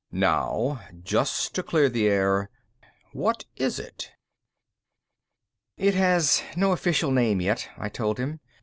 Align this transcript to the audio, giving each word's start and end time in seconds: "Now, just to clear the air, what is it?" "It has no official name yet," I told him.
"Now, 0.11 0.81
just 1.03 1.53
to 1.53 1.61
clear 1.61 1.87
the 1.87 2.07
air, 2.07 2.49
what 3.13 3.45
is 3.55 3.77
it?" 3.77 4.09
"It 5.77 5.93
has 5.93 6.41
no 6.57 6.71
official 6.71 7.11
name 7.11 7.39
yet," 7.39 7.69
I 7.77 7.87
told 7.89 8.17
him. 8.17 8.39